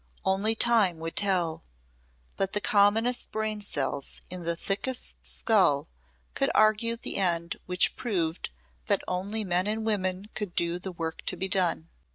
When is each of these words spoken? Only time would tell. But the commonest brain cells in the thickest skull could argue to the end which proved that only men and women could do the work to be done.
Only 0.25 0.55
time 0.55 0.97
would 0.97 1.15
tell. 1.15 1.63
But 2.35 2.53
the 2.53 2.59
commonest 2.59 3.31
brain 3.31 3.61
cells 3.61 4.23
in 4.31 4.45
the 4.45 4.55
thickest 4.55 5.23
skull 5.27 5.89
could 6.33 6.49
argue 6.55 6.95
to 6.97 7.03
the 7.03 7.17
end 7.17 7.57
which 7.67 7.95
proved 7.95 8.49
that 8.87 9.03
only 9.07 9.43
men 9.43 9.67
and 9.67 9.85
women 9.85 10.29
could 10.33 10.55
do 10.55 10.79
the 10.79 10.91
work 10.91 11.23
to 11.27 11.37
be 11.37 11.47
done. 11.47 11.89